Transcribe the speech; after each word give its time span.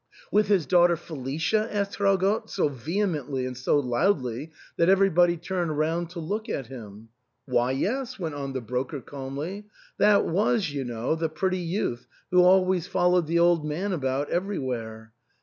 "With 0.31 0.47
his 0.47 0.65
daughter 0.65 0.95
Felicia?" 0.97 1.69
asked 1.71 1.97
Traugott 1.97 2.49
so 2.49 2.69
vehemently 2.69 3.45
and 3.45 3.55
so 3.55 3.77
loudly 3.79 4.51
that 4.77 4.89
everybody 4.89 5.37
turned 5.37 5.77
round 5.77 6.09
to 6.09 6.19
look 6.19 6.49
at 6.49 6.65
him." 6.65 7.09
Why, 7.45 7.69
yes," 7.69 8.17
went 8.17 8.33
on 8.33 8.53
the 8.53 8.61
broker 8.61 8.99
calmly," 8.99 9.67
that 9.99 10.25
was, 10.25 10.71
you 10.71 10.85
know, 10.85 11.13
the 11.13 11.29
pretty 11.29 11.59
youth 11.59 12.07
who 12.31 12.41
always 12.41 12.87
followed 12.87 13.27
the 13.27 13.37
old 13.37 13.63
man 13.63 13.93
about 13.93 14.31
everjrwhere. 14.31 15.09